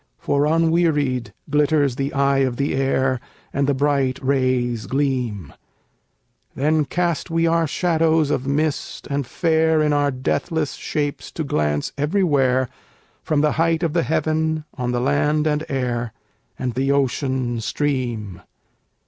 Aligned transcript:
For 0.17 0.47
unwearied 0.47 1.31
glitters 1.47 1.95
the 1.95 2.11
Eye 2.11 2.39
of 2.39 2.57
the 2.57 2.73
Air, 2.73 3.19
And 3.53 3.67
the 3.67 3.75
bright 3.75 4.17
rays 4.23 4.87
gleam; 4.87 5.53
Then 6.55 6.85
cast 6.85 7.29
we 7.29 7.45
our 7.45 7.67
shadows 7.67 8.31
of 8.31 8.47
mist, 8.47 9.05
and 9.11 9.27
fare 9.27 9.79
In 9.79 9.93
our 9.93 10.09
deathless 10.09 10.73
shapes 10.73 11.31
to 11.33 11.43
glance 11.43 11.91
everywhere 11.99 12.67
From 13.21 13.41
the 13.41 13.51
height 13.61 13.83
of 13.83 13.93
the 13.93 14.01
heaven, 14.01 14.65
on 14.75 14.91
the 14.91 14.99
land 14.99 15.45
and 15.45 15.63
air, 15.69 16.13
And 16.57 16.73
the 16.73 16.91
Ocean 16.91 17.59
Stream. 17.61 18.41